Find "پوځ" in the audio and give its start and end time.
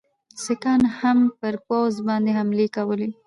1.67-1.93